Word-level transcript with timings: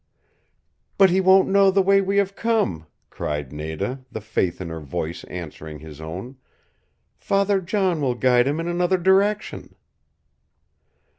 "But 0.97 1.11
he 1.11 1.21
won't 1.21 1.47
know 1.47 1.69
the 1.69 1.83
way 1.83 2.01
we 2.01 2.17
have 2.17 2.35
come," 2.35 2.87
cried 3.11 3.53
Nada, 3.53 4.03
the 4.11 4.19
faith 4.19 4.59
in 4.59 4.69
her 4.69 4.79
voice 4.79 5.23
answering 5.25 5.77
his 5.77 6.01
own. 6.01 6.37
"Father 7.19 7.61
John 7.61 8.01
will 8.01 8.15
guide 8.15 8.47
him 8.47 8.59
in 8.59 8.67
another 8.67 8.97
direction." 8.97 9.75